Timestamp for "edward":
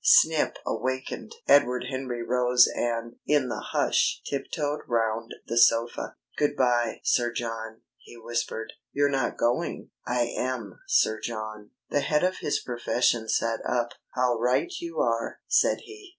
1.47-1.85